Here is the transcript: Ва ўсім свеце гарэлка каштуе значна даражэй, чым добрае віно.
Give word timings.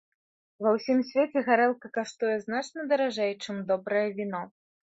Ва 0.65 0.71
ўсім 0.77 1.03
свеце 1.09 1.43
гарэлка 1.49 1.93
каштуе 1.97 2.35
значна 2.47 2.89
даражэй, 2.95 3.39
чым 3.43 3.61
добрае 3.69 4.07
віно. 4.19 4.43